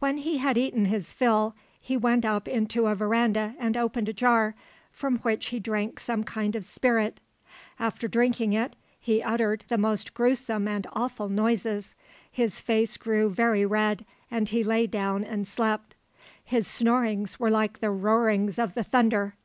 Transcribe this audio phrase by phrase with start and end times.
[0.00, 4.12] "When he had eaten his fill, he went up into a verandah and opened a
[4.12, 4.56] jar,
[4.90, 7.20] from which he drank some kind of spirit.
[7.78, 11.94] After drinking it he uttered the most gruesome and awful noises;
[12.28, 15.94] his face grew very red and he lay down and slept.
[16.42, 19.36] His snorings were like the roarings of the thunder.